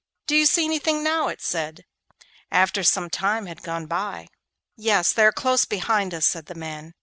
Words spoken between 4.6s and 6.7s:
'Yes; now they are close behind us,' said the